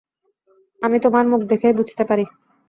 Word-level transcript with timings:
আমি 0.81 0.97
তোমার 0.99 1.25
মুখ 1.27 1.41
দেখেই 1.51 1.77
বুঝতে 1.79 2.03
পারি। 2.09 2.25